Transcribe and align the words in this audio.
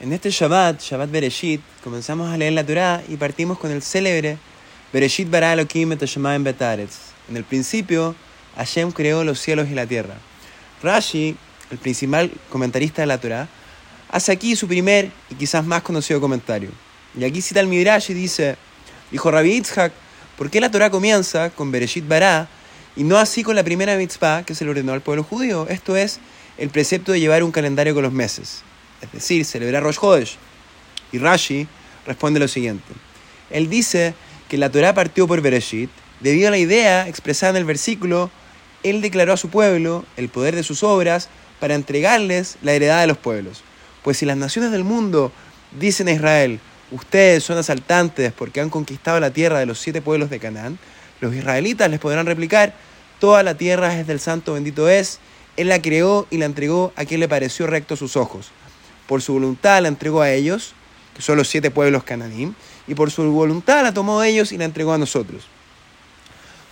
En 0.00 0.14
este 0.14 0.30
Shabbat, 0.30 0.80
Shabbat 0.80 1.10
Bereshit, 1.10 1.60
comenzamos 1.84 2.32
a 2.32 2.38
leer 2.38 2.54
la 2.54 2.64
Torá 2.64 3.02
y 3.06 3.18
partimos 3.18 3.58
con 3.58 3.70
el 3.70 3.82
célebre 3.82 4.38
Bereshit 4.94 5.28
bara 5.28 5.52
Elohim 5.52 5.92
et 5.92 6.02
en 6.02 6.42
betaretz. 6.42 7.12
En 7.28 7.36
el 7.36 7.44
principio, 7.44 8.14
Hashem 8.56 8.92
creó 8.92 9.24
los 9.24 9.38
cielos 9.38 9.68
y 9.68 9.74
la 9.74 9.84
tierra. 9.84 10.14
Rashi, 10.82 11.36
el 11.70 11.76
principal 11.76 12.30
comentarista 12.48 13.02
de 13.02 13.08
la 13.08 13.18
Torá, 13.18 13.46
hace 14.08 14.32
aquí 14.32 14.56
su 14.56 14.66
primer 14.66 15.10
y 15.28 15.34
quizás 15.34 15.66
más 15.66 15.82
conocido 15.82 16.18
comentario. 16.18 16.70
Y 17.14 17.24
aquí 17.24 17.42
cita 17.42 17.60
el 17.60 17.66
Midrash 17.66 18.10
y 18.10 18.14
dice, 18.14 18.56
dijo 19.10 19.30
Rabbi 19.30 19.52
Yitzhak, 19.52 19.92
¿por 20.38 20.48
qué 20.48 20.62
la 20.62 20.70
Torá 20.70 20.88
comienza 20.88 21.50
con 21.50 21.70
Bereshit 21.70 22.08
bara 22.08 22.48
y 22.96 23.04
no 23.04 23.18
así 23.18 23.42
con 23.42 23.54
la 23.54 23.64
primera 23.64 23.96
mitzvah 23.96 24.44
que 24.44 24.54
se 24.54 24.64
le 24.64 24.70
ordenó 24.70 24.94
al 24.94 25.02
pueblo 25.02 25.24
judío? 25.24 25.66
Esto 25.68 25.94
es 25.94 26.20
el 26.56 26.70
precepto 26.70 27.12
de 27.12 27.20
llevar 27.20 27.42
un 27.42 27.52
calendario 27.52 27.92
con 27.92 28.02
los 28.02 28.12
meses 28.12 28.62
es 29.02 29.12
decir, 29.12 29.44
celebrar 29.44 29.82
Rosh 29.82 29.98
Hodesh. 30.00 30.36
Y 31.12 31.18
Rashi 31.18 31.66
responde 32.06 32.40
lo 32.40 32.48
siguiente. 32.48 32.92
Él 33.50 33.68
dice 33.68 34.14
que 34.48 34.58
la 34.58 34.70
Torah 34.70 34.94
partió 34.94 35.26
por 35.26 35.40
Bereshit 35.40 35.90
debido 36.20 36.48
a 36.48 36.50
la 36.50 36.58
idea 36.58 37.08
expresada 37.08 37.50
en 37.50 37.56
el 37.56 37.64
versículo, 37.64 38.30
él 38.82 39.00
declaró 39.00 39.32
a 39.32 39.36
su 39.36 39.48
pueblo 39.48 40.04
el 40.16 40.28
poder 40.28 40.54
de 40.54 40.62
sus 40.62 40.82
obras 40.82 41.28
para 41.58 41.74
entregarles 41.74 42.56
la 42.62 42.72
heredad 42.72 43.00
de 43.00 43.06
los 43.06 43.18
pueblos. 43.18 43.62
Pues 44.02 44.18
si 44.18 44.26
las 44.26 44.36
naciones 44.36 44.70
del 44.70 44.84
mundo 44.84 45.32
dicen 45.78 46.08
a 46.08 46.12
Israel, 46.12 46.60
ustedes 46.90 47.44
son 47.44 47.58
asaltantes 47.58 48.32
porque 48.32 48.60
han 48.60 48.70
conquistado 48.70 49.20
la 49.20 49.30
tierra 49.30 49.58
de 49.58 49.66
los 49.66 49.78
siete 49.78 50.02
pueblos 50.02 50.30
de 50.30 50.40
Canaán, 50.40 50.78
los 51.20 51.34
israelitas 51.34 51.90
les 51.90 52.00
podrán 52.00 52.26
replicar, 52.26 52.74
toda 53.18 53.42
la 53.42 53.56
tierra 53.56 53.98
es 53.98 54.06
del 54.06 54.20
santo 54.20 54.54
bendito 54.54 54.88
es, 54.88 55.20
él 55.56 55.68
la 55.68 55.82
creó 55.82 56.26
y 56.30 56.38
la 56.38 56.46
entregó 56.46 56.92
a 56.96 57.04
quien 57.04 57.20
le 57.20 57.28
pareció 57.28 57.66
recto 57.66 57.94
a 57.94 57.96
sus 57.96 58.16
ojos 58.16 58.52
por 59.10 59.22
su 59.22 59.32
voluntad 59.32 59.82
la 59.82 59.88
entregó 59.88 60.22
a 60.22 60.30
ellos, 60.30 60.72
que 61.16 61.20
son 61.20 61.36
los 61.36 61.48
siete 61.48 61.72
pueblos 61.72 62.04
cananí, 62.04 62.54
y 62.86 62.94
por 62.94 63.10
su 63.10 63.24
voluntad 63.32 63.82
la 63.82 63.92
tomó 63.92 64.20
de 64.20 64.28
ellos 64.28 64.52
y 64.52 64.56
la 64.56 64.66
entregó 64.66 64.92
a 64.92 64.98
nosotros. 64.98 65.48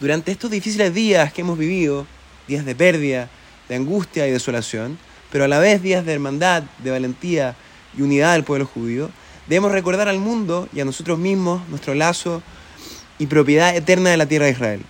Durante 0.00 0.32
estos 0.32 0.50
difíciles 0.50 0.94
días 0.94 1.30
que 1.30 1.42
hemos 1.42 1.58
vivido, 1.58 2.06
días 2.48 2.64
de 2.64 2.74
pérdida, 2.74 3.28
de 3.68 3.74
angustia 3.74 4.26
y 4.26 4.30
desolación, 4.30 4.96
pero 5.30 5.44
a 5.44 5.48
la 5.48 5.58
vez 5.58 5.82
días 5.82 6.06
de 6.06 6.14
hermandad, 6.14 6.62
de 6.78 6.90
valentía 6.90 7.54
y 7.98 8.00
unidad 8.00 8.32
del 8.32 8.44
pueblo 8.44 8.64
judío, 8.64 9.10
debemos 9.46 9.70
recordar 9.70 10.08
al 10.08 10.18
mundo 10.18 10.70
y 10.72 10.80
a 10.80 10.86
nosotros 10.86 11.18
mismos 11.18 11.60
nuestro 11.68 11.92
lazo 11.92 12.42
y 13.18 13.26
propiedad 13.26 13.76
eterna 13.76 14.08
de 14.08 14.16
la 14.16 14.24
tierra 14.24 14.46
de 14.46 14.52
Israel. 14.52 14.82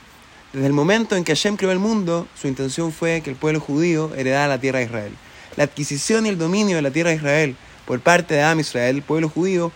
Desde 0.53 0.69
el 0.69 0.73
momento 0.73 1.17
en 1.17 1.25
que 1.25 1.33
Hashem 1.35 1.57
creó 1.57 1.73
el 1.73 1.81
mundo, 1.81 2.29
su 2.41 2.47
intención 2.47 2.93
fue 2.93 3.21
que 3.21 3.31
el 3.31 3.37
pueblo 3.37 3.59
judío 3.59 4.13
heredara 4.15 4.47
la 4.47 4.61
tierra 4.61 4.79
de 4.79 4.85
Israel 4.85 5.13
la 5.57 5.65
adquisición 5.65 6.27
y 6.27 6.31
el 6.31 6.39
dominio 6.39 6.77
de 6.77 6.83
la 6.83 6.91
tierra 6.91 7.11
de 7.11 7.17
Israel 7.17 7.57
por 7.87 8.01
parte 8.01 8.35
de 8.35 8.43
Am 8.43 8.61
Israel, 8.61 8.97
el 8.97 9.03
pueblo 9.03 9.29
judío, 9.29 9.73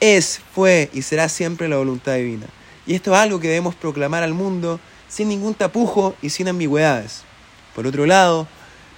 es, 0.00 0.40
fue 0.54 0.90
y 0.92 1.02
será 1.02 1.28
siempre 1.28 1.68
la 1.68 1.76
voluntad 1.76 2.14
divina. 2.14 2.46
Y 2.86 2.94
esto 2.94 3.12
es 3.12 3.18
algo 3.18 3.38
que 3.38 3.48
debemos 3.48 3.74
proclamar 3.74 4.22
al 4.22 4.34
mundo 4.34 4.80
sin 5.08 5.28
ningún 5.28 5.54
tapujo 5.54 6.16
y 6.22 6.30
sin 6.30 6.48
ambigüedades. 6.48 7.22
Por 7.74 7.86
otro 7.86 8.06
lado, 8.06 8.48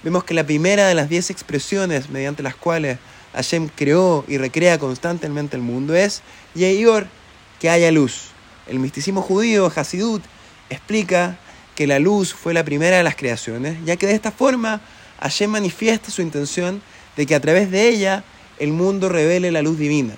vemos 0.03 0.23
que 0.23 0.33
la 0.33 0.45
primera 0.45 0.87
de 0.87 0.95
las 0.95 1.09
diez 1.09 1.29
expresiones 1.29 2.09
mediante 2.09 2.41
las 2.41 2.55
cuales 2.55 2.97
Hashem 3.33 3.69
creó 3.75 4.23
y 4.27 4.37
recrea 4.37 4.79
constantemente 4.79 5.55
el 5.55 5.61
mundo 5.61 5.93
es 5.93 6.23
Yeyor, 6.55 7.07
que 7.59 7.69
haya 7.69 7.91
luz. 7.91 8.29
El 8.67 8.79
misticismo 8.79 9.21
judío, 9.21 9.71
Hasidut, 9.75 10.23
explica 10.69 11.37
que 11.75 11.85
la 11.85 11.99
luz 11.99 12.33
fue 12.33 12.53
la 12.53 12.63
primera 12.63 12.97
de 12.97 13.03
las 13.03 13.15
creaciones, 13.15 13.77
ya 13.85 13.97
que 13.97 14.07
de 14.07 14.13
esta 14.13 14.31
forma 14.31 14.81
Hashem 15.19 15.49
manifiesta 15.49 16.11
su 16.11 16.21
intención 16.21 16.81
de 17.15 17.25
que 17.25 17.35
a 17.35 17.39
través 17.39 17.71
de 17.71 17.87
ella 17.87 18.23
el 18.59 18.71
mundo 18.71 19.09
revele 19.09 19.51
la 19.51 19.61
luz 19.61 19.77
divina. 19.77 20.15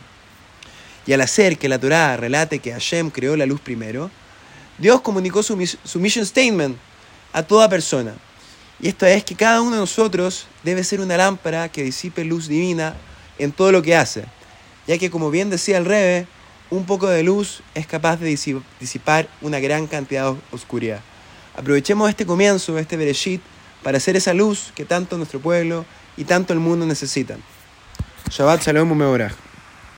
Y 1.06 1.14
al 1.14 1.22
hacer 1.22 1.58
que 1.58 1.70
la 1.70 1.80
Torah 1.80 2.18
relate 2.18 2.60
que 2.60 2.72
Hashem 2.72 3.10
creó 3.10 3.36
la 3.36 3.46
luz 3.46 3.62
primero, 3.62 4.12
Dios 4.78 5.02
comunicó 5.02 5.42
su, 5.42 5.78
su 5.84 6.00
mission 6.00 6.26
statement 6.26 6.78
a 7.34 7.44
toda 7.44 7.70
persona. 7.70 8.14
Y 8.80 8.90
esto 8.90 9.06
es 9.06 9.24
que 9.24 9.36
cada 9.36 9.62
uno 9.62 9.72
de 9.72 9.78
nosotros 9.78 10.48
debe 10.64 10.84
ser 10.84 11.02
una 11.02 11.18
lámpara 11.18 11.70
que 11.70 11.84
disipe 11.84 12.24
luz 12.24 12.48
divina 12.48 12.96
en 13.40 13.52
todo 13.52 13.72
lo 13.72 13.82
que 13.82 13.96
hace, 13.96 14.26
ya 14.86 14.98
que 14.98 15.10
como 15.10 15.32
bien 15.32 15.50
decía 15.50 15.78
el 15.78 15.86
Rebe, 15.86 16.28
un 16.70 16.86
poco 16.86 17.08
de 17.08 17.24
luz 17.24 17.62
es 17.74 17.88
capaz 17.88 18.18
de 18.18 18.28
disipar 18.80 19.30
una 19.42 19.60
gran 19.60 19.88
cantidad 19.88 20.34
de 20.34 20.40
oscuridad. 20.52 21.00
Aprovechemos 21.56 22.10
este 22.10 22.26
comienzo, 22.26 22.78
este 22.78 22.98
Bereshit, 22.98 23.42
para 23.84 24.00
ser 24.00 24.16
esa 24.16 24.34
luz 24.34 24.72
que 24.76 24.86
tanto 24.86 25.18
nuestro 25.18 25.40
pueblo 25.40 25.86
y 26.18 26.26
tanto 26.26 26.54
el 26.54 26.60
mundo 26.60 26.86
necesitan. 26.86 27.42
Shabbat 28.30 28.64
Shalom 28.64 28.92
Umeorah. 28.92 29.47